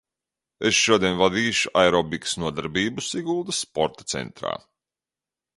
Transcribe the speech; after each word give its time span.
Es 0.69 0.79
šodien 0.85 1.19
vadīšu 1.19 1.73
aerobikas 1.83 2.35
nodarbību 2.45 3.07
Siguldas 3.11 3.63
sporta 3.69 4.11
centrā. 4.15 4.59